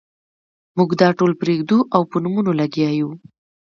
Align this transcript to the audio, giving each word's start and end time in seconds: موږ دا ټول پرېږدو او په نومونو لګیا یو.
موږ 0.77 0.89
دا 1.01 1.09
ټول 1.19 1.31
پرېږدو 1.41 1.77
او 1.95 2.01
په 2.11 2.17
نومونو 2.23 2.51
لګیا 2.61 2.89
یو. 2.99 3.09